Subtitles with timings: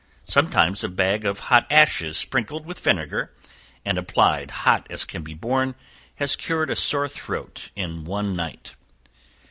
[0.25, 3.35] Sometimes a bag of hot ashes sprinkled with vinegar,
[3.85, 5.75] and applied hot as can be borne,
[6.15, 8.73] has cured a sore throat in one night.